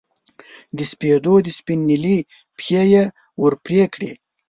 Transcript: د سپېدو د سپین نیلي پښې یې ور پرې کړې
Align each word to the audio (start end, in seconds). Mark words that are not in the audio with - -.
د 0.77 0.79
سپېدو 0.91 1.33
د 1.43 1.47
سپین 1.59 1.79
نیلي 1.89 2.17
پښې 2.57 2.81
یې 2.93 3.03
ور 3.41 3.53
پرې 3.63 3.83
کړې 3.93 4.11